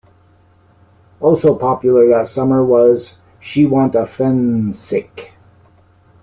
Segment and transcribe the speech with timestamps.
[1.19, 5.33] Also popular that summer was "She Want a Phensic".